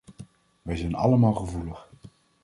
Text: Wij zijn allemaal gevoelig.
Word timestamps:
Wij 0.61 0.75
zijn 0.75 0.95
allemaal 0.95 1.33
gevoelig. 1.33 1.87